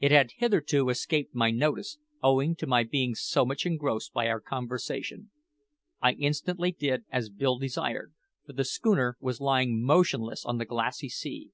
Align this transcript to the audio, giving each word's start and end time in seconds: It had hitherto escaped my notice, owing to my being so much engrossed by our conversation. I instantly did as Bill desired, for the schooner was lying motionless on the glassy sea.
It 0.00 0.10
had 0.12 0.32
hitherto 0.36 0.90
escaped 0.90 1.34
my 1.34 1.50
notice, 1.50 1.96
owing 2.22 2.54
to 2.56 2.66
my 2.66 2.82
being 2.84 3.14
so 3.14 3.46
much 3.46 3.64
engrossed 3.64 4.12
by 4.12 4.28
our 4.28 4.38
conversation. 4.38 5.30
I 6.02 6.12
instantly 6.12 6.72
did 6.72 7.06
as 7.10 7.30
Bill 7.30 7.56
desired, 7.56 8.12
for 8.46 8.52
the 8.52 8.64
schooner 8.64 9.16
was 9.18 9.40
lying 9.40 9.82
motionless 9.82 10.44
on 10.44 10.58
the 10.58 10.66
glassy 10.66 11.08
sea. 11.08 11.52